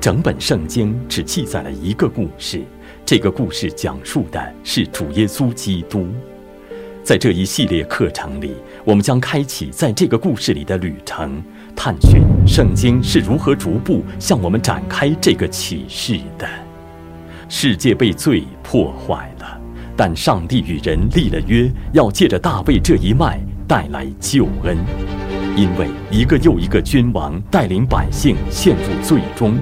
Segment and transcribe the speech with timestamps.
[0.00, 2.62] 整本圣经只记载了一个故事，
[3.04, 6.06] 这个故事讲述的是主耶稣基督。
[7.02, 11.42] 在这一系列课程里，我们将开启在这个故事里的旅程，
[11.76, 16.48] 探寻圣经是如何逐步向我们展开这个启示的。
[17.50, 19.60] 世界被罪破坏了，
[19.94, 23.38] 但上帝与人立了约，要借着大卫这一脉
[23.68, 24.78] 带来救恩。
[25.56, 29.58] 因为一个又一个君王带领百姓陷入罪中，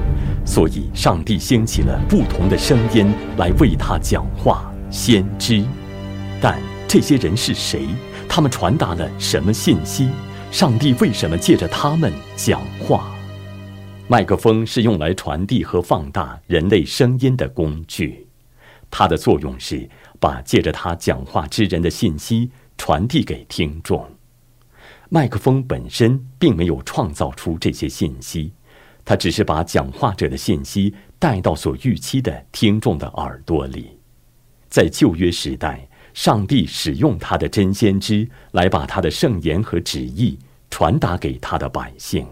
[0.49, 5.63] 所以上帝兴起了不同的声音来为他讲话，先知。
[6.41, 7.87] 但这些人是谁？
[8.27, 10.09] 他们传达了什么信息？
[10.51, 13.15] 上帝为什么借着他们讲话？
[14.09, 18.27] 麦克风是用来传递和放大人类声音的工具，
[18.91, 19.87] 它的作用是
[20.19, 24.09] 把借着他讲话之人的信息传递给听众。
[25.11, 28.55] 麦克风本身并没有创造出这些信息，
[29.09, 33.99] 他只是把讲话者的信息带到所预期的听众的耳朵里。
[34.69, 42.27] 在旧约时代，上帝使用他的真先知来把他的圣言和旨意传达给他的百姓。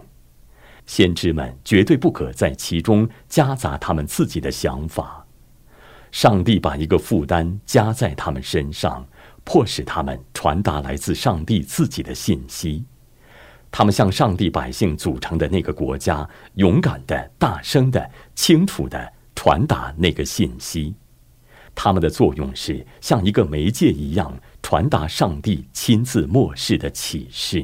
[0.85, 5.25] 先知们绝对不可在其中夹杂他们自己的想法。
[6.11, 9.03] 上帝把一个负担加在他们身上。
[9.43, 12.83] 迫使他们传达来自上帝自己的信息，
[13.71, 20.95] 他们向上帝百姓组成的那个国家，勇敢的、大声的、清楚的传达那个信息。
[21.75, 27.63] 他们的作用是像一个媒介一样，传达上帝亲自漠视的启示。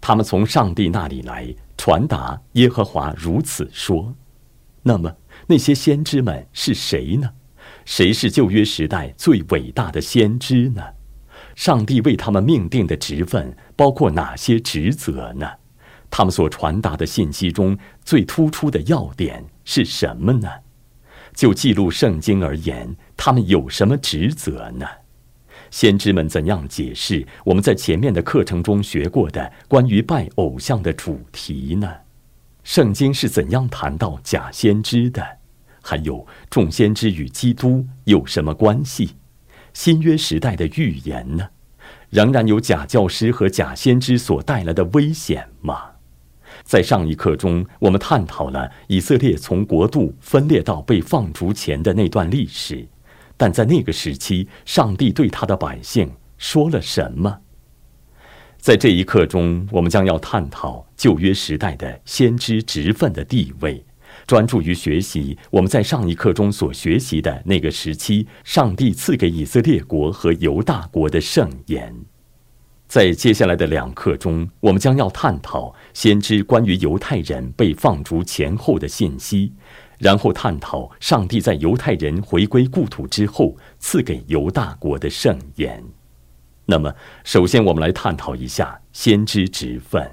[0.00, 4.14] 他们从上帝那里来，传达耶和华如此说。
[4.82, 5.12] 那么
[5.48, 7.28] 那些先知们是谁呢？
[7.84, 10.82] 谁是旧约时代最伟大的先知呢？
[11.56, 15.50] 上帝为他们命定的职分包括哪些职责呢？
[16.08, 20.48] 他们所传达的信息中最突出的要点是什么呢？
[21.34, 24.86] 就记录圣经而言，他们有什么职责呢？
[25.70, 31.90] 先知们怎样解释我们在前面的课程中学过的关于拜偶像的主题呢？
[32.62, 35.22] 圣经是怎样谈到假先知的？
[35.82, 39.16] 还有众先知与基督有什么关系？
[39.76, 41.46] 新约时代的预言呢？
[42.08, 45.90] 仍然有假教师和假先知所带来的危险吗？
[46.64, 52.88] 在上一课中，我们探讨了以色列从国度分裂到被放逐前的那段历史，
[53.36, 57.42] 但在那个时期，上帝对他的百姓说了什么？
[58.56, 63.84] 在这一课中，我们将要探讨旧约时代的先知职分的地位。
[64.26, 71.94] 专注于学习我们在上一课中所学习的那个时期，上帝赐给以色列国和犹大国的圣言。
[72.88, 79.52] 在接下来的两课中，我们将要探讨先知关于犹太人被放逐前后的信息，
[79.98, 85.82] 然后探讨上帝在犹太人回归故土之后赐给犹大国的圣言。
[86.64, 86.92] 那么，
[87.22, 90.08] 首先我们来探讨一下先知职分。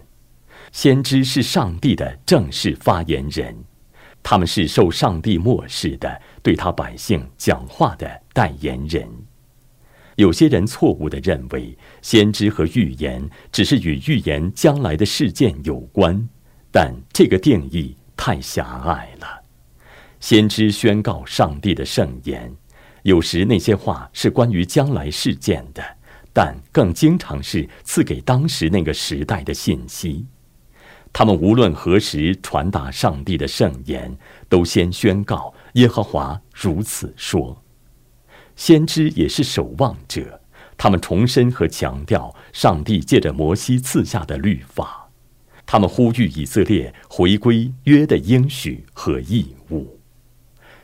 [0.72, 3.56] 先知是上帝的正式发言人。
[4.24, 9.08] 他们是受上帝漠视的，对他百姓讲话的代言人。
[10.16, 16.30] 有些人错误的认为，先知和预言只是与预言将来的事件有关，
[16.72, 19.44] 但这个定义太狭隘了。
[20.20, 22.56] 先知宣告上帝的圣言，
[23.02, 25.84] 有时那些话是关于将来事件的，
[26.32, 30.26] 但更经常是赐给当时那个时代的信息。
[31.14, 34.18] 他们无论何时传达上帝的圣言，
[34.50, 37.56] 都先宣告耶和华如此说。
[38.56, 40.42] 先知也是守望者，
[40.76, 45.08] 他们重申和强调上帝借着摩西赐下的律法，
[45.68, 50.00] 他们呼吁以色列回归约的应许和义务。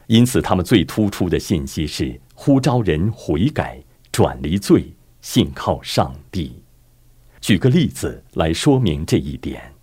[0.05, 4.91] 因此，他们最突出的信息是呼召人悔改、转离罪、
[5.21, 6.61] 信靠上帝。
[7.41, 9.73] 举个例子来说明这一点。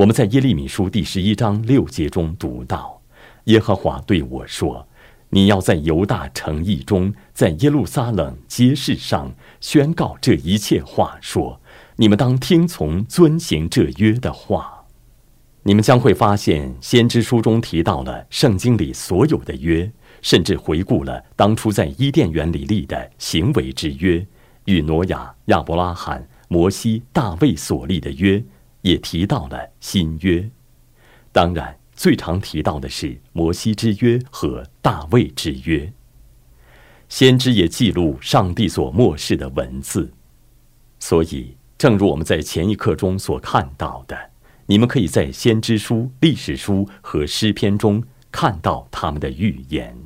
[0.00, 3.02] 我们在耶利米书第十一章六节中读到，
[3.44, 4.88] 耶和华对我说
[5.28, 9.30] ：“你要在犹大城邑中，在耶路撒冷街市上
[9.60, 11.60] 宣告这一切话，说：
[11.96, 14.86] 你们当听从遵行这约的话。
[15.64, 19.92] 你们将会发现，先知书中提到了圣经里所有的约，
[20.22, 24.26] 甚至回顾了当初在伊甸园里立的行为之约，
[24.64, 28.42] 与挪亚、亚伯拉罕、摩西、大卫所立的约。”
[28.82, 30.50] 也提到了新约，
[31.32, 35.92] 当然最常提到的是摩西之约和大卫之约。
[37.08, 40.12] 先知也记录上帝所漠视的文字，
[40.98, 44.16] 所以正如我们在前一课中所看到的，
[44.66, 49.96] 你们可以在先知书、历史书和诗篇中看到他们的预言。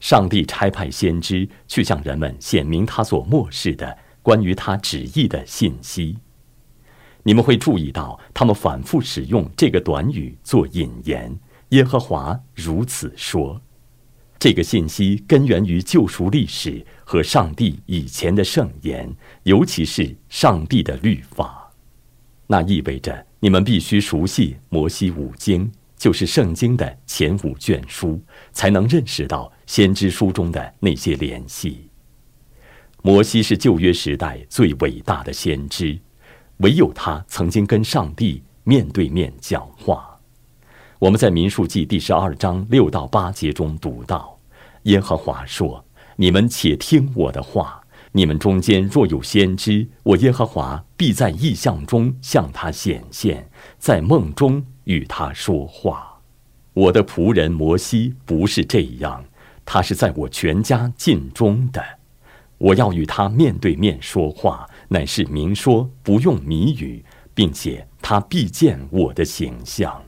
[0.00, 6.18] 上帝差派先知去向人们显明他所漠视的关于他旨意的信息。
[7.24, 11.36] 你们会注意到，他们反复使用这个短语做引言。
[11.70, 13.60] 耶和华如此说。
[14.38, 19.10] 这个信息根源于救赎历史和上帝以前的圣言，
[19.44, 21.72] 尤其是上帝的律法。
[22.46, 28.22] 那意味着你们必须熟悉摩西五经，就是圣经的前五卷书，
[28.52, 31.88] 才能认识到先知书中的那些联系。
[33.00, 35.98] 摩西是旧约时代最伟大的先知。
[36.58, 40.18] 唯有他曾经跟上帝面对面讲话。
[41.00, 44.38] 我们在民数记第十二章六到八节中读到，
[44.84, 45.84] 耶和华说
[46.16, 47.80] ：“你们且听我的话。
[48.12, 56.20] 你们中间若有先知，我耶和华必在异象中向他显现，在梦中与他说话。
[56.72, 59.24] 我的仆人摩西不是这样，
[59.64, 61.82] 他是在我全家尽忠的。
[62.58, 67.04] 我要与他面对面说话。”乃是明说，不用谜语，
[67.34, 70.02] 并且他必见我的形象。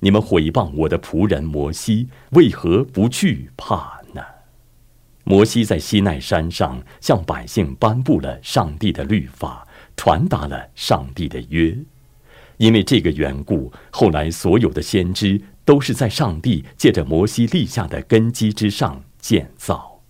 [0.00, 4.20] 你们毁谤我的仆人摩西，为何不惧怕呢？
[5.24, 9.66] 摩西在西奈山上向百姓颁布了上帝的律法，
[9.96, 11.76] 传达了上帝的约。
[12.58, 20.00] 因为这个缘故，后来所有的先知都是在上帝借着摩西立下的根基之上建造。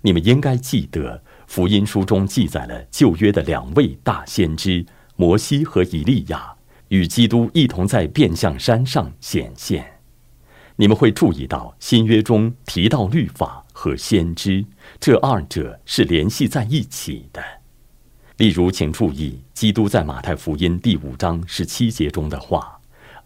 [0.00, 1.22] 你们应该记得。
[1.46, 4.84] 福音书中记载了旧约的两位大先知
[5.16, 6.54] 摩西和以利亚
[6.88, 9.84] 与基督一同在变相山上显现。
[10.76, 14.64] 你们会注意到新约中提到律法和先知，
[15.00, 17.42] 这二者是联系在一起的。
[18.36, 22.78] 例如，请注意基督在马太福音第五章十七节中的话：“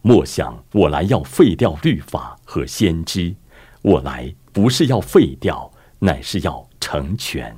[0.03, 3.35] 莫想我来要废掉律法和先知，
[3.83, 7.57] 我来不是要废掉，乃是要成全。”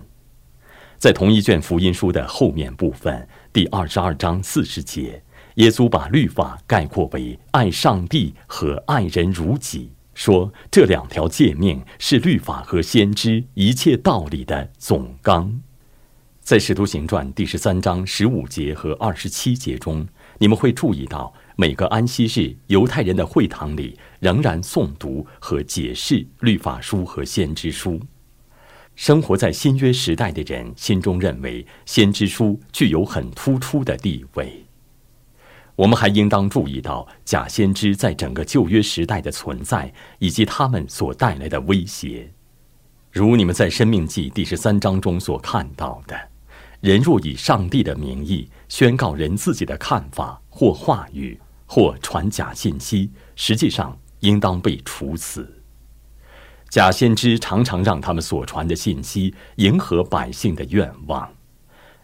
[1.02, 5.20] 在同一卷福音书的后面部分，第二十二章四十节，
[5.56, 15.60] 耶稣把律法概括为爱上帝和爱人如己，说这两条诫命是律法和先知一切道理的总纲。
[16.40, 20.06] 在使徒行传第十三章十五节和二十七节中，
[20.38, 28.00] 你们会注意到，每个安息日，犹太人的会堂里仍然诵读和解释律法书和先知书。
[28.94, 34.65] 生活在新约时代的人心中认为，先知书具有很突出的地位。
[35.75, 42.31] 我们还应当注意到假先知在整个旧约时代的存在，以及他们所带来的威胁。
[43.11, 46.15] 如你们在《生命记》第十三章中所看到的，
[46.81, 55.61] 人若以上帝的名义宣告人自己的看法或话语，或传假信息，实际上应当被处死。
[56.72, 61.31] 假先知常常让他们所传的信息迎合百姓的愿望。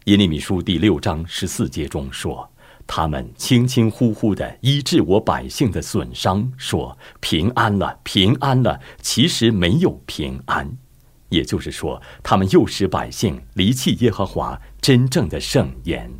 [0.04, 2.46] 耶利米书第六章十四节中说
[2.86, 8.78] ：“他们轻轻呼呼地医治我百姓的损伤，说平安了，平安了。
[9.00, 10.70] 其实没有平安。
[11.30, 16.12] 也就是说，他们诱使百姓离弃耶和华真正的圣言。”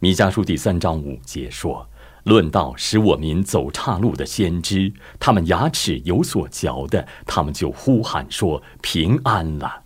[0.00, 1.88] 弥迦书第三章五节说。
[2.24, 9.82] 论到使我民走岔路的先知，他们牙齿有所嚼的，他们就呼喊说平安了；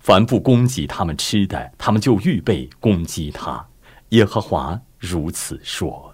[0.00, 3.66] 凡不攻击他们吃的，他们就预备攻击他。
[4.10, 6.12] 耶和华如此说。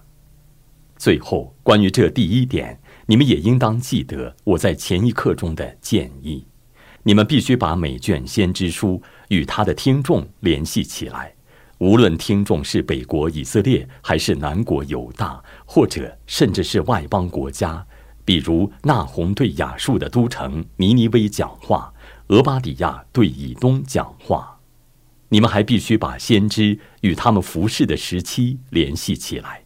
[0.97, 6.47] 最后，关于这第一点，你们也应当记得我在前一刻中的建议：
[7.03, 11.35] 你们必须把每卷先知书与他的听众联系起来。
[11.79, 15.43] 无论听众是北国以色列，还是南国犹大，
[15.75, 17.87] 或者甚至是外邦国家，
[18.27, 21.91] 比如纳洪对亚述的都城尼尼微讲话，
[22.27, 24.61] 俄巴底亚对以东讲话，
[25.31, 29.63] 你们还必须把先知与他们服侍的时期联系起来，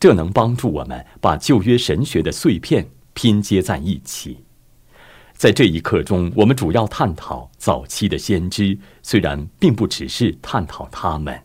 [0.00, 4.38] 这能帮助我们把旧约神学的碎片拼接在一起。
[5.34, 11.38] 在这一课中，我们主要探讨早期的先知，虽然并不只是探讨他们。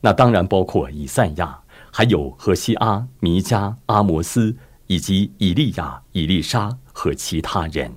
[0.00, 1.61] 那当然包括以赛亚，
[1.94, 4.56] 还有何西阿、弥迦、阿摩斯，
[4.86, 7.94] 以及以利亚、以利沙和其他人。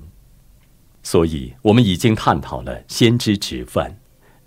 [1.02, 3.98] 所以，我们已经探讨了先知职分。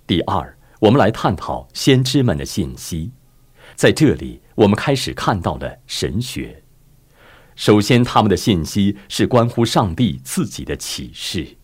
[0.06, 3.10] 第二，我们来探讨先知们的信息。
[3.74, 6.62] 在这里，我们开始看到了神学。
[7.56, 11.56] 首先，他们的信息是关乎上帝自己的启示，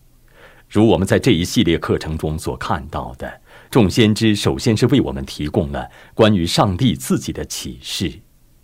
[0.70, 3.42] 如我们在这一系列课程中所看到的。
[3.74, 8.20] 众先知首先是为我们提供了关于上帝自己的启示，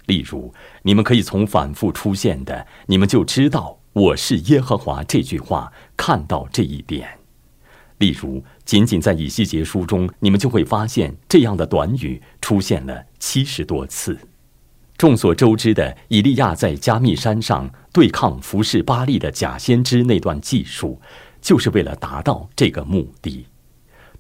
[0.07, 7.09] 例如，你们可以从反复出现的“你们就知道我是耶和华”这句话看到这一点。
[7.99, 14.17] 例如，仅仅在以西结书中，你们就会发现这样的短语出现了七十多次。
[14.97, 21.01] 众所周知的，以利亚在加密山上对抗服侍巴利的假先知那段记述，
[21.43, 23.45] 就是为了达到这个目的。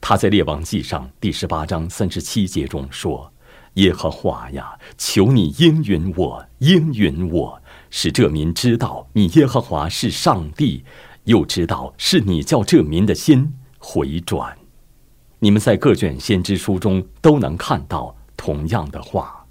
[0.00, 3.32] 他在列王记上第十八章三十七节中说。
[3.74, 10.84] 耶和华呀，求你应允我，应允我，使这民知道你耶和华是上帝，
[11.24, 14.58] 又知道是你叫这民的心回转。
[15.38, 19.46] 你们在各卷先知书中都能看到同样的话。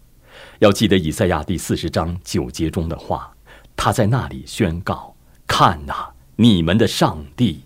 [0.59, 3.33] 要记得以赛亚第四十章九节中的话，
[3.77, 5.15] 他在那里宣告
[5.47, 7.61] ：“看呐，你们的上帝。”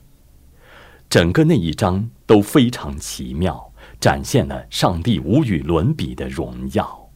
[1.10, 3.72] 整个那一章都非常奇妙。
[4.00, 7.10] 展现了上帝无与伦比的荣耀。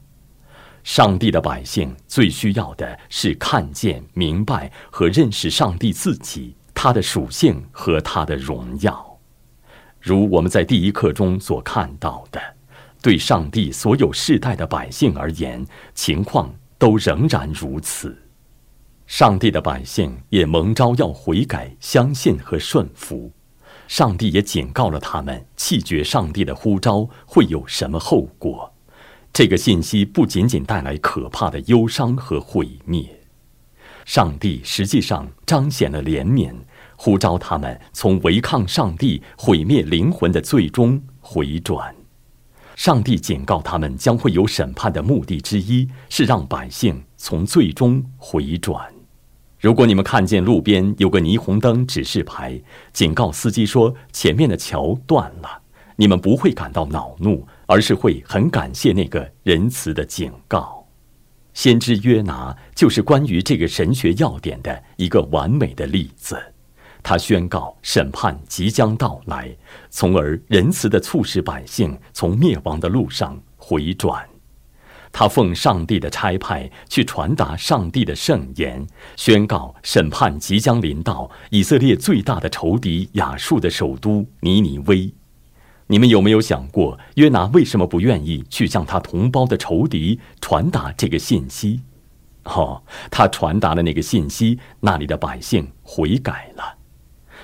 [0.84, 9.20] 上帝的百姓最需要的是看见、明白和认识上帝自己、他的属性和他的荣耀。
[10.00, 12.40] 如我们在第一课中所看到的，
[13.02, 18.18] 对上帝所有世代的百姓而言，情况都仍然如此。
[19.08, 23.30] 上帝的百姓也蒙召要悔改、相信和顺服。
[23.88, 28.74] 上帝也警告了他们，弃绝上帝的呼召会有什么后果。
[29.34, 33.22] 这个信息不仅仅带来可怕的忧伤和毁灭，
[34.06, 36.54] 上帝实际上彰显了怜悯，
[36.96, 41.96] 呼召他们从违抗上帝、毁灭灵魂的最终回转。
[42.76, 48.97] 上帝警告他们，将会有审判的目的之一是让百姓从最终回转。
[49.60, 52.62] 如果你们看见路边有个霓虹灯指示牌，
[52.94, 55.62] 警告司机说前面的桥断了，
[55.96, 60.86] 你们不会感到恼怒，而是会很感谢那个仁慈的警告。
[61.56, 66.38] 先知约拿就是关于这个神学要点的一个完美的例子。
[67.02, 69.50] 他宣告审判即将到来，
[69.90, 74.24] 从而仁慈地促使百姓从灭亡的路上回转。
[75.20, 85.12] 他奉上帝的差派去传达上帝的圣言，宣告审判即将临到以色列最大的仇敌亚述的首都尼尼微。
[85.88, 91.82] 你们有没有想过，约拿为什么不愿意去向他同胞的仇敌传达这个信息？
[92.44, 96.78] 哦，他传达了那个信息，那里的百姓悔改了。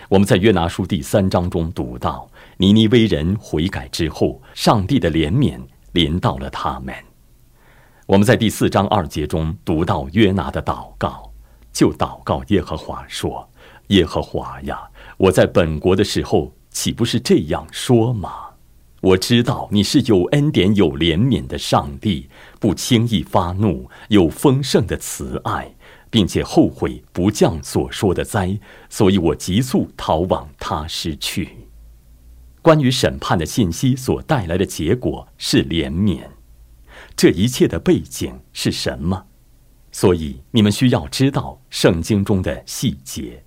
[0.10, 5.60] 我们在约拿书第三章中读到，尼尼微人悔改之后，上帝的怜悯
[5.94, 6.94] 临到了他们。
[8.06, 11.32] 我们在第四章二节中读到约拿的祷告，
[11.72, 13.50] 就祷告耶和华说
[13.88, 14.78] ：“耶和华呀，
[15.16, 18.30] 我在本国的时候岂不是这样说吗？
[19.00, 22.28] 我知道你是有恩典、有怜悯的上帝，
[22.60, 25.74] 不轻易发怒，有丰盛的慈爱，
[26.10, 31.70] 并且后悔不降所说的灾，所以我急速逃往他失去。
[32.62, 36.20] 关于审判的信息所带来的结果是怜悯。”
[37.16, 39.26] 这一切的背景是什么？
[39.92, 43.44] 所以你们需要知道圣经中的细节。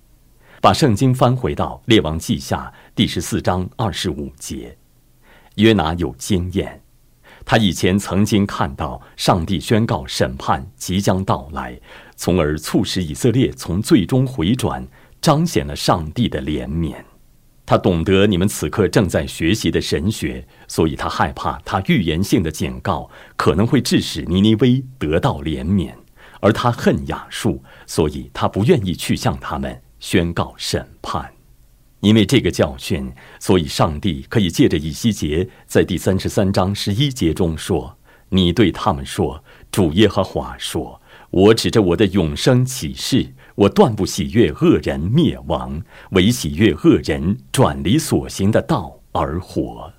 [0.59, 4.75] 把圣经翻回到列王记下第十四章二十五节。
[5.55, 6.81] 约拿有经验，
[7.45, 11.79] 他以前曾经看到上帝宣告审判即将到来，
[12.15, 14.85] 从而促使以色列从最终回转，
[15.21, 16.95] 彰显了上帝的怜悯。
[17.69, 25.91] 他懂得你们此刻正在学习的神学，所以他害怕他预言性的警告可能会致使尼尼微得到怜悯，
[26.39, 31.29] 而他恨亚述，所以他不愿意去向他们宣告审判。
[31.99, 37.97] 因为这个教训，所以上帝可以借着以西结在第三十三章十一节中说
[38.29, 49.91] ：“你对他们说，主耶和华说，我指着我的永生启示。”我断不喜悦恶人灭亡，唯喜悦恶人转离所行的道而活。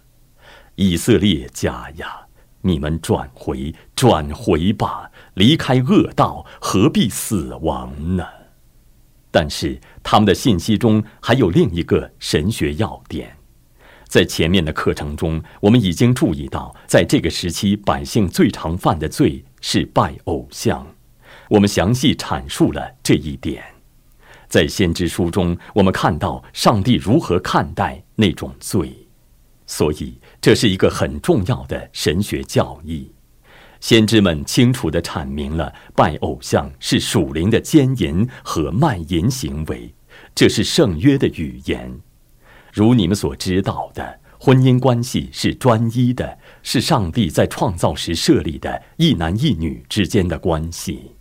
[0.76, 2.20] 以色列家呀，
[2.60, 8.24] 你们转回，转回吧，离开恶道，何必死亡呢？
[9.32, 13.36] 但是他们的信息中还有另一个神学要点，
[14.04, 20.86] 在前面的课程中，我们已经注意到，在这个时期，百姓最常犯的罪是拜偶像。
[21.48, 23.64] 我们详细阐述了这一点，
[24.48, 29.06] 在先知书中，我们看到上帝如何看待那种罪，
[29.66, 33.10] 所以这是一个很重要的神学教义。
[33.80, 39.94] 先知们清楚地阐明了拜偶像是属灵的奸淫和卖淫行为，
[40.34, 42.00] 这是圣约的语言。
[42.72, 51.12] 如你们所知道的，婚姻关系是专一的，是上帝在创造时设立的一男一女之间的关系。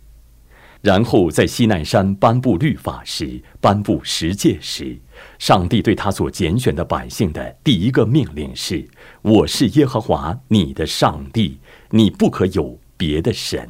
[0.80, 4.98] 然后在西奈山颁布律法时，颁布十诫时，
[5.38, 8.88] 上帝对他所拣选的百姓的第一个命令是
[9.22, 11.58] ：“我是耶和华你的上帝，
[11.90, 13.68] 你不可有别的神。”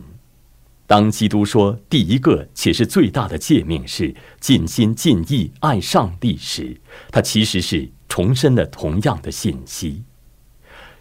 [0.86, 7.90] 当基督说第一个且是最大的诫命是尽心尽意爱上帝时，他其实是。
[8.10, 10.02] 重申了同样的信息：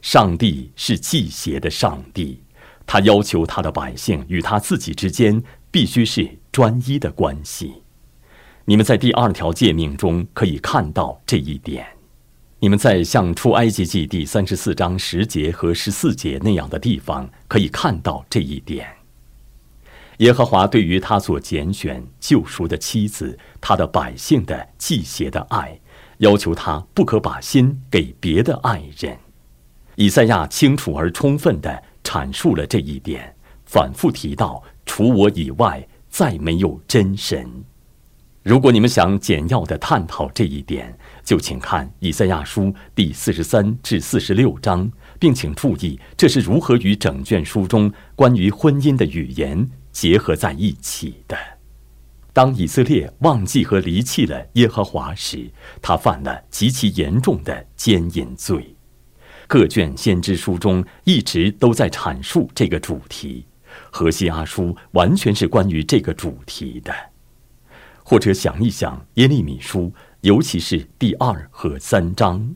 [0.02, 2.44] 上帝是祭邪的上帝，
[2.86, 5.42] 他要求他的百姓与他自己之间
[5.78, 7.84] 必须是专一的关系。
[8.66, 11.86] 你们在第二条诫命中可以看到这一点。
[12.58, 18.88] 你们在像出埃及记第三十四章十节和十四节那样的地方可以看到这一点。
[20.18, 25.80] 耶和华对于他所拣选救赎的妻子、他的百姓的祭邪的爱。
[26.18, 29.16] 要求他不可把心给别的爱人。
[29.94, 33.32] 以赛亚清楚而充分地阐述了这一点，
[33.68, 37.48] 反复提到：除我以外，再没有真神。
[38.42, 44.90] 如果你们想简要地探讨这一点，就请看以赛亚书第四十三至四十六章，
[45.20, 51.38] 并请注意这是如何与整卷书中关于婚姻的语言结合在一起的。
[52.32, 55.50] 当以色列忘记和离弃了耶和华时，
[55.82, 58.76] 他犯了极其严重的奸淫罪。
[59.48, 63.47] 各卷先知书中一直都在阐述这个主题，
[63.98, 66.94] 何西阿书完全是关于这个主题的。
[68.04, 72.48] 或者想一想耶利米书，尤其是第二和三章。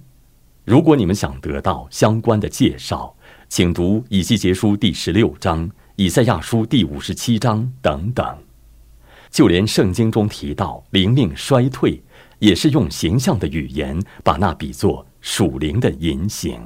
[0.65, 3.15] 如果你们想得到相关的介绍，
[3.49, 8.37] 请读以西结书第十六章、以赛亚书第五十七章等等。
[9.31, 12.03] 就连圣经中提到灵命衰退，
[12.37, 16.61] 也是用形象的语言把那比作属灵的淫行。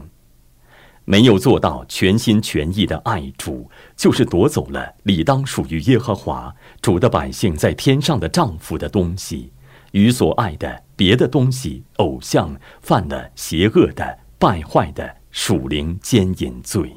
[1.05, 9.51] 没有做到全心全意的爱主，就是夺走了理当属于耶和华主的百姓在天上的丈夫的东西，
[9.91, 16.93] 与所爱的别的东西偶像犯了邪恶的败坏的属灵奸淫罪。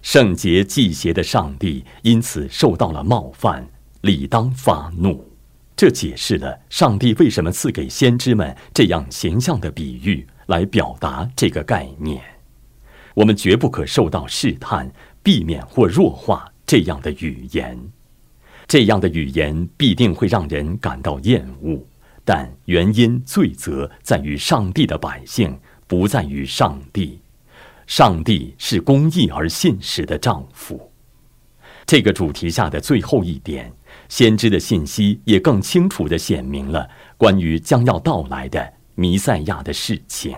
[0.00, 3.68] 圣洁祭邪的上帝因此受到了冒犯。
[4.02, 5.28] 理当发怒，
[5.74, 12.22] 这解释了上帝为什么赐给先知们这样形象的比喻来表达这个概念。
[13.18, 14.88] 我们绝不可受到试探，
[15.24, 17.76] 避免或弱化这样的语言。
[18.68, 21.84] 这样的语言必定会让人感到厌恶，
[22.24, 27.18] 但原因罪责在于上帝的百姓，不在于上帝。
[27.88, 30.92] 上帝是公义而信实的丈夫。
[31.84, 33.72] 这个主题下的最后一点。
[34.08, 40.36] 先知的信息也更清楚地显明了关于将要到来的弥赛亚的事情。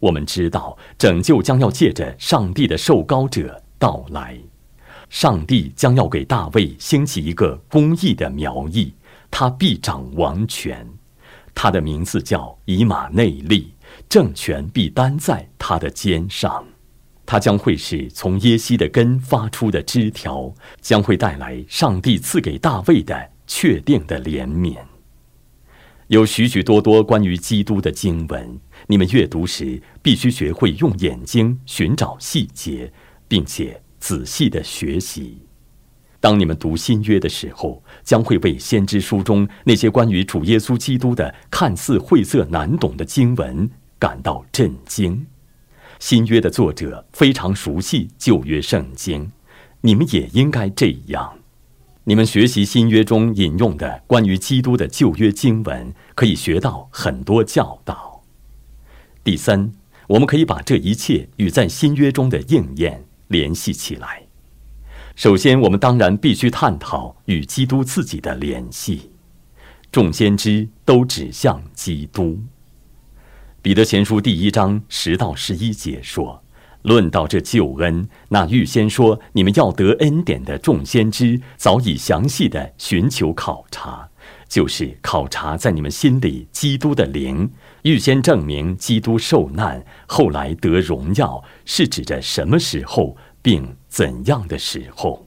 [0.00, 4.38] 我们知道，拯救将要借着上帝的受膏者到来。
[5.10, 8.92] 上帝将要给大卫兴起一个公义的苗裔，
[9.30, 10.88] 他必掌王权。
[11.54, 13.72] 他的名字叫以马内利，
[14.08, 16.64] 政权必担在他的肩上。
[17.24, 24.76] 他将会是从耶西的根发出的枝条，将会带来上帝赐给大卫的确定的怜悯。
[26.08, 32.92] 有许许多多关于基督的经文，你们阅读时必须学会用眼睛寻找细节，
[33.26, 35.38] 并且仔细的学习。
[36.20, 45.26] 当你们读新约的时候，将会为先知书中那些关于主耶稣基督的看似晦涩难懂的经文感到震惊。
[45.98, 49.32] 新约的作者非常熟悉旧约圣经，
[49.80, 51.38] 你们也应该这样。
[52.06, 58.22] 你们学习新约中引用的关于基督的旧约经文，可以学到很多教导。
[59.22, 59.72] 第三，
[60.08, 64.24] 我们可以把这一切与在新约中的应验联系起来。
[65.16, 69.10] 首先，我们当然必须探讨与基督自己的联系。
[69.90, 72.38] 众先知都指向基督。
[73.62, 76.43] 彼得前书第一章十到十一节说
[76.84, 84.06] ：“论到这救恩，那预先说你们要得恩典的众先知，早已详细的寻求考察，
[84.48, 87.50] 就是考察在你们心里基督的灵，
[87.82, 95.26] 预先证明基督受难，后来得荣耀，是指着什么时候，并怎样的时候。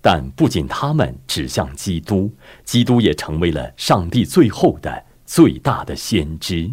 [0.00, 2.32] 但不仅他们指向基督，
[2.64, 6.70] 基督也成为了上帝最后的最大的先知。”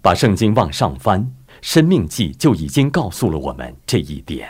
[0.00, 1.20] 把圣经往上翻，
[1.62, 4.48] 《生命记》就已经告诉了我们这一点。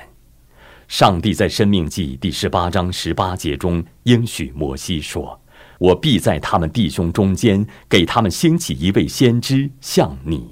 [0.89, 5.41] 上帝在《生命记》第十八章十八节中应许摩西说
[5.79, 10.47] ：“我必在他们弟兄中间给他们兴起一位先知，像你。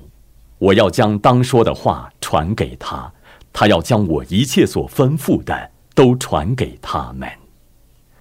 [0.59, 3.12] 我要将当说的话传给他，
[3.53, 7.29] 他要将我一切所吩咐的都传给他们。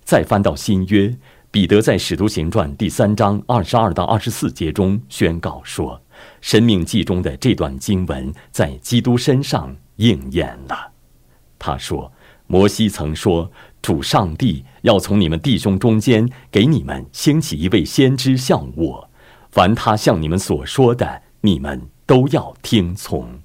[0.04, 1.16] 再翻到新约，
[1.50, 6.00] 彼得在使徒行传第三章二十二到二十四节中宣告说
[6.42, 10.92] ：“生命记中的这段经文在基督身上应验了。”
[11.60, 12.12] 他说
[12.48, 13.50] ：“摩西曾说，
[13.82, 19.10] 主上帝要从你们弟兄中间给你们兴起一位先知像我，
[19.50, 23.40] 凡他向你们所说的，你们都要听从；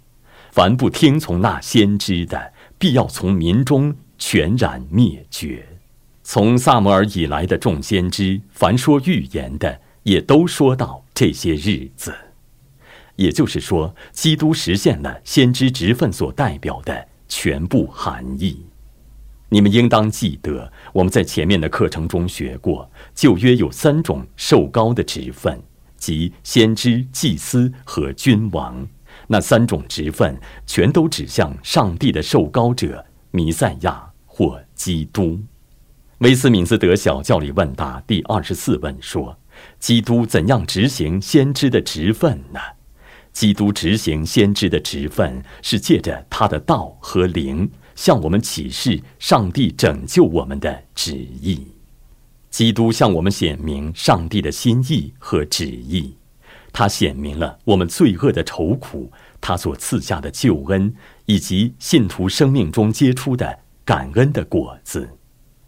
[0.50, 5.64] 凡不听从那先知的，必要从民中全然灭绝。”
[6.24, 12.14] 从萨摩尔以来的众先知，凡说预言的，也都说到这些日子。
[13.18, 18.64] 也就是说，基督实现了先知职分所代表的全部含义。
[19.48, 25.60] 你们应当记得，我们在前面的课程中学过，旧约有三种受高的职分，
[25.96, 28.86] 即先知、祭司和君王。
[29.26, 35.40] 那三种职分全都指向上帝的受高者弥赛亚或基督。
[36.18, 39.36] 威斯敏斯德小教理问答第二十四问说
[39.80, 42.60] ：“基督怎样执行先知的职分呢？”
[43.38, 51.64] 基督执行先知的职分是借着他的道和灵向我们启示上帝拯救我们的旨意。
[52.50, 56.16] 基督向我们显明上帝的心意和旨意，
[56.72, 59.08] 他显明了我们罪恶的愁苦，
[59.40, 60.92] 他所赐下的救恩，
[61.26, 65.08] 以及信徒生命中结出的感恩的果子。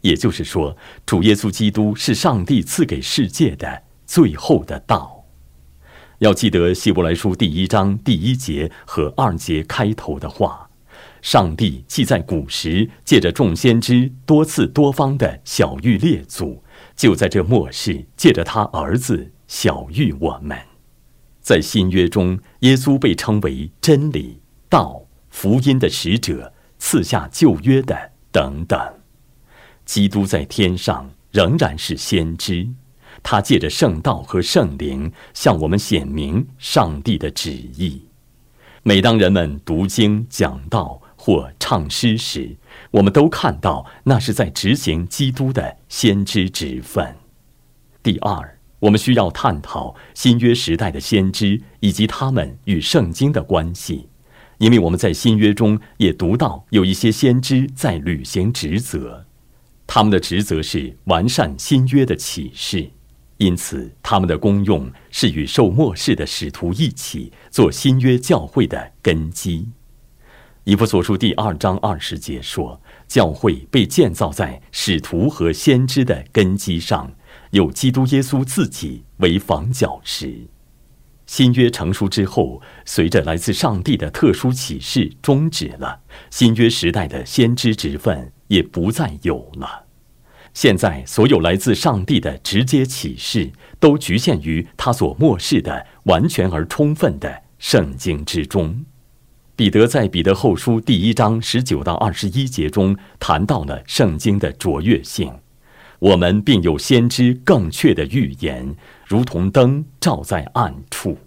[0.00, 5.19] 也就是说，主耶稣基督是上帝赐给世界的最后的道。
[6.20, 10.68] 要记得希伯来书第一章第一节和二节开头的话：
[11.22, 16.62] 上帝既在古时借着众先知多次多方的小谕列祖，
[16.94, 20.58] 就在这末世借着他儿子小谕我们。
[21.40, 28.78] 在新约中，耶稣被称为真理、道、福音的使者，赐下旧约的等等。
[29.86, 32.68] 基督在天上仍然是先知，
[33.22, 38.02] 他借着圣道和圣灵向我们显明上帝的旨意。
[38.82, 42.56] 每当人们读经、讲道或唱诗时，
[42.92, 47.14] 我们都看到那是在执行基督的先知职分。
[48.02, 54.08] 第二，我们需要探讨新约时代的先知以及他们与圣经的关系，
[54.56, 59.26] 因为我们在新约中也读到有一些先知在履行职责。
[59.86, 62.90] 他们的职责是完善新约的启示，
[63.40, 69.66] 因此他们的功用是与受末世的使徒一起做新约教会的根基。
[70.64, 77.10] 以弗所书第二章二十节说：“教会被建造在使徒和先知的根基上，
[77.52, 80.46] 有基督耶稣自己为房角石。”
[81.24, 86.00] 新约成熟之后，随着来自上帝的特殊启示终止了，
[86.30, 88.30] 新约时代的先知职分。
[88.48, 89.86] 也不再有了。
[90.52, 98.84] 现在，所有来自上帝的直接启示，都局限于他所漠视的完全而充分的圣经之中。
[99.54, 105.32] 彼得在彼得后书第一章十九到二十一节中谈到了圣经的卓越性。
[105.98, 108.74] 我们并有先知更确的预言，
[109.06, 111.18] 如同灯照在暗处。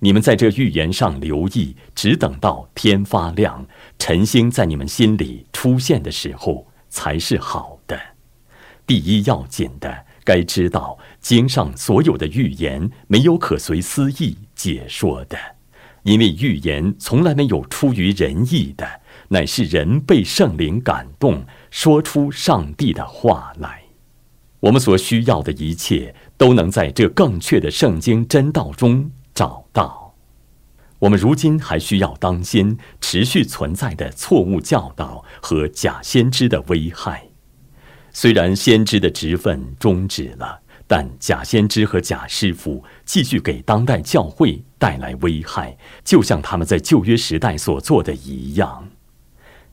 [0.00, 3.64] 你们在这预言上留意，只等到天发亮，
[3.98, 7.73] 晨星在你们心里出现的时候，才是好。
[8.86, 15.38] 第一要紧的，该知道经上所有的预言没有可随私意解说的，
[16.02, 23.82] 因为预言从来没有出于人意的，乃是人被圣灵感动，说出上帝的话来。
[24.60, 29.10] 我们所需要的一切，都能在这更确的圣经真道中。
[29.34, 30.14] 找到，
[31.00, 37.28] 我们如今还需要当心持续存在的错误教导和假先知的危害。
[38.16, 48.88] 虽然先知的职分终止了，但假先知和假师傅继续给当代教会带来危害，就像他们在旧约时代所做的一样。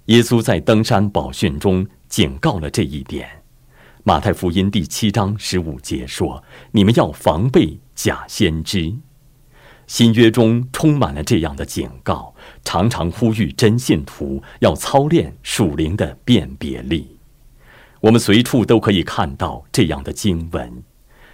[0.06, 3.30] 耶稣在登山宝训中警告了这一点。
[4.04, 8.92] 马太福音第七章十五节说：“你们要防备假先知。”
[9.86, 17.20] 新约中充满了这样的警告，常常呼吁真信徒要操练属灵的辨别力。
[18.02, 20.84] 我们随处都可以看到这样的经文。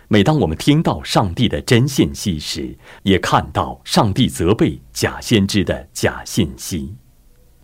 [0.10, 6.94] 每当我们听到上帝的真信息时，也看到上帝责备假先知的假信息。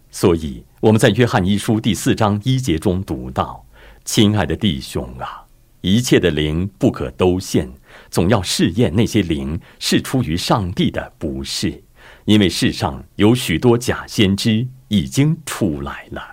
[0.10, 3.66] 所以我们在约翰一书第四章一节中读到
[4.06, 5.44] ：“亲爱的弟兄啊，
[5.82, 7.70] 一切的灵不可都现。”
[8.10, 11.84] 总要试验那些灵是出于上帝的，不是，
[12.26, 16.33] 因为世上有许多假先知已经出来了。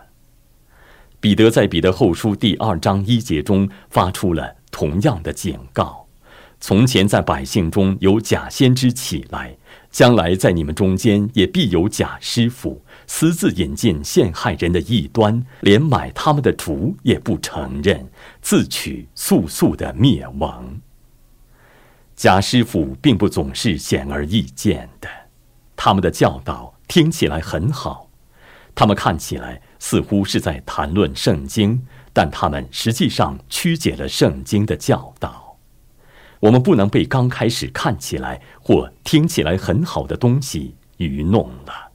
[1.20, 6.06] 彼得在彼得后书第二章一节中发出了同样的警告：
[6.58, 9.54] 从前在百姓中有假先知起来，
[9.90, 18.08] 将来在你们中间也必有假师傅，私自引进陷害人的异端，连买他们的主也不承认，
[18.40, 20.80] 自取速速的灭亡。
[22.16, 25.08] 假师傅并不总是显而易见的。
[25.76, 28.08] 他们的教导听起来很好，
[28.74, 35.58] 他们看起来似乎是在谈论圣经，但他们实际上曲解了圣经的教导。
[36.38, 41.90] 我们不能被刚开始看起来或听起来很好的东西愚弄了。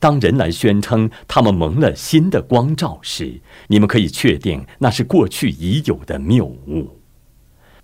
[0.00, 6.98] 当人来宣称他们蒙了新的光照时，你们可以确定那是过去已有的谬误。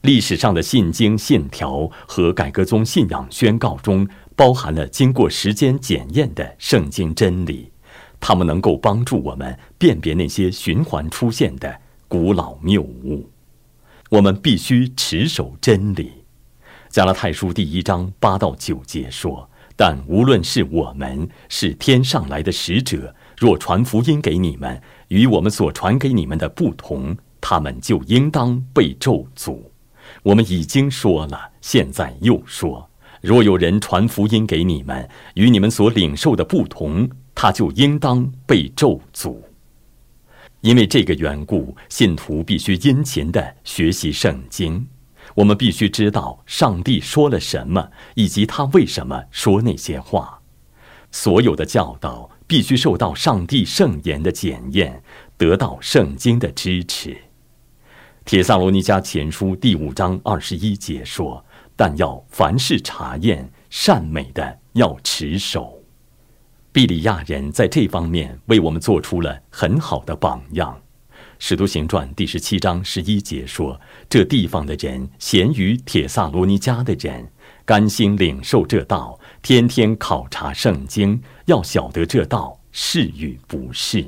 [0.01, 4.09] 历史上的信经信条和改革宗信仰宣告中。
[4.39, 7.73] 包含了经过时间检验的圣经真理，
[8.21, 13.29] 它们能够帮助我们辨别那些循环出现的古老谬误。
[14.11, 16.13] 我们必须持守真理。
[16.89, 29.59] 加拉太书第一章八到九节说：“但无论是我们是天上来的使者，若传福音给你们，与我们所传给你们的不同，他们就应当被咒诅。”
[30.23, 32.89] 我们已经说了，现在又说。
[33.21, 39.37] 若有人传福音给你们，与你们所领受的不同，他就应当被咒诅。
[40.61, 44.85] 因为这个缘故，信徒必须殷勤的学习圣经。
[45.37, 50.41] 我们必须知道上帝说了什么，以及他为什么说那些话。
[51.13, 55.01] 所有的教导必须受到上帝圣言的检验，
[55.37, 57.17] 得到圣经的支持。
[58.25, 61.45] 铁萨罗尼迦前书第五章二十一节说。
[61.77, 65.78] 但要凡事查验，善美的要持守。
[66.71, 70.79] 比利亚人在这方面为我们做出了很好的榜样。
[71.39, 77.31] 使徒行传第十七章十一节说：“这地方的人咸于铁萨罗尼迦的人，
[77.65, 84.05] 甘心领受这道，天天考察圣经，要晓得这道是与不是。”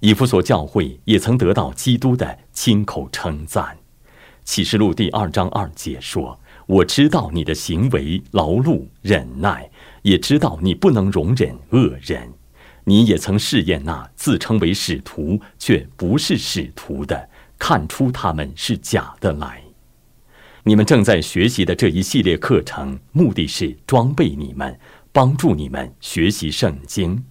[0.00, 3.76] 以弗所教会也曾得到基督的亲口称赞。
[4.44, 6.38] 启示录第二章二节说。
[6.68, 9.70] 我知道你的行为劳碌忍耐，
[10.08, 12.32] 也知道你不能容忍恶人。
[12.84, 19.62] 你也曾试验那自称为使徒却不是使徒的，看出他们是假的来。
[20.64, 24.78] 你们正在学习的这一系列课程，目的是装备你们，
[25.12, 27.22] 帮助你们学习圣经。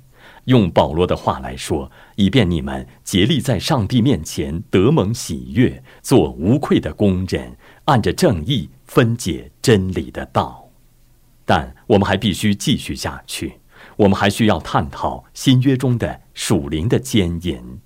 [0.46, 8.70] 用保罗的话来说，以便你们竭力在上帝面前得蒙喜悦，做无愧的工人，按着正义。
[8.86, 10.67] 分解真理的道，
[11.48, 13.54] 但我们还必须继续下去。
[13.96, 17.80] 我们还需要探讨新约中的属灵的奸淫。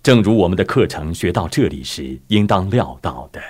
[0.00, 3.42] 正如我们的课程学到这里时，应当料到的，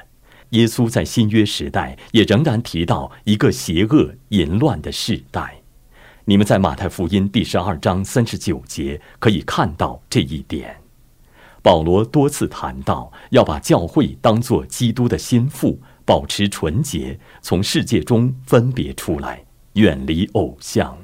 [0.51, 5.61] 耶稣在新约时代也仍然提到一个邪恶淫乱的时代。
[6.25, 10.79] 你们在马太福音第十二章三十九节可以看到这一点。
[11.61, 15.79] 保罗多次谈到要把教会当作基督的心腹。
[16.09, 19.45] 保持纯洁，从世界中分别出来，
[19.75, 20.97] 远离偶像。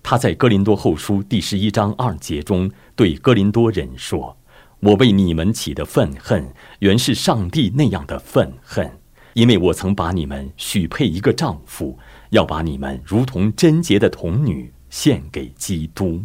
[0.00, 4.38] 他在哥林多后书第十一章二节中对哥林多人说
[4.78, 8.88] ：“我为你们起的愤恨，原是上帝那样的愤恨，
[9.32, 11.98] 因为我曾把你们许配一个丈夫，
[12.30, 16.22] 要把你们如同贞洁的童女献给基督。”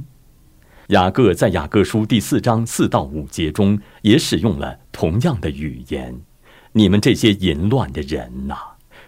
[0.89, 6.21] 雅各在雅各书第四章四到五节中也使用了同样的语言。
[6.75, 8.55] 你们这些淫乱的人呐，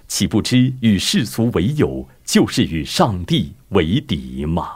[0.07, 4.69] 岂不知与世俗为友，就是与上帝为敌吗？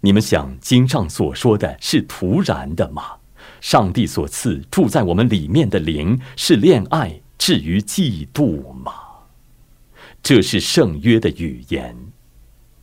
[0.00, 3.04] 你们想经上所说的是突然的吗？
[3.60, 8.92] 上帝所赐住在我们里面的灵是恋爱至于嫉妒吗？
[10.20, 11.96] 这是圣约的语言，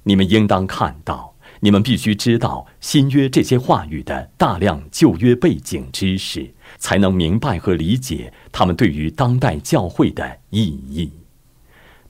[0.04, 1.36] 你们应当看到。
[1.62, 6.54] 你们必须知道新约这些话语的大量旧约背景知识。
[6.78, 11.12] 才能明白和理解他们对于当代教会的意义。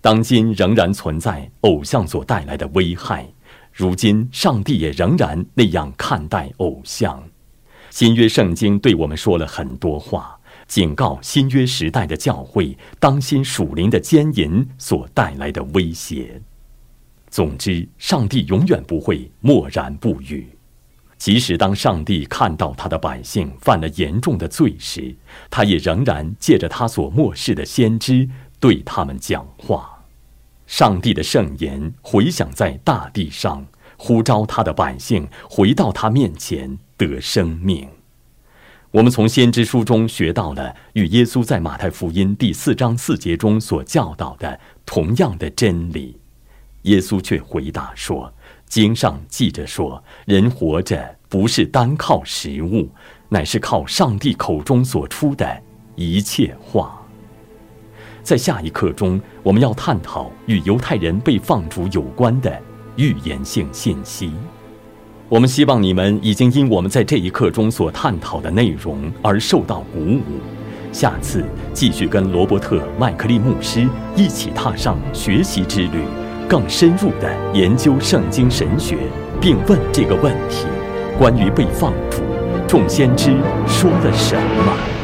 [0.02, 3.28] 当今仍然存在偶像所带来的危害，
[3.74, 7.24] 如今上帝也仍然那样看待偶像。
[7.90, 16.42] 新约圣经对我们说了很多话，警告新约时代的教会当心属灵的奸淫所带来的威胁。
[17.30, 20.48] 总之，上帝永远不会默然不语。
[21.20, 25.14] 即使当上帝看到他的百姓犯了严重的罪时，
[25.50, 28.28] 他也仍然借着他所漠视的先知
[28.60, 30.00] 对他们讲话。
[30.66, 37.90] 上帝的圣言回响在大地上，呼召他的百姓回到他面前得生命。
[38.92, 46.18] 我们从先知书中学到了与耶稣在马太福音第四章四节中所教导的同样的真理。
[46.84, 48.34] 耶稣却回答说
[48.70, 52.88] ：“经上记着说，人活着不是单靠食物，
[53.28, 55.62] 乃是靠上帝口中所出的
[55.96, 56.96] 一切话。”
[58.22, 62.62] 在下一课中，我们要探讨与犹太人被放逐有关的
[62.96, 64.32] 预言性信息。
[65.28, 70.22] 我们希望你们已经因我们在这一课中所探讨的内容而受到鼓舞。
[70.92, 76.04] 下次继续跟罗伯特·麦克利牧师一起踏上学习之旅，
[76.50, 78.98] 更深入的研究圣经神学，
[79.40, 80.66] 并问这个问题：
[81.16, 82.24] 关于被放逐，
[82.68, 83.30] 众先知
[83.68, 84.36] 说了什
[84.66, 84.99] 么？